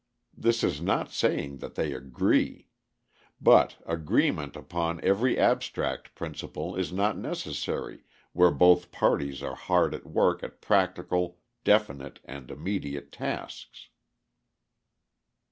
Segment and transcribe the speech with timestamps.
[0.35, 2.69] This is not saying that they agree.
[3.39, 8.03] But agreement upon every abstract principle is not necessary
[8.33, 13.89] where both parties are hard at work at practical, definite, and immediate tasks.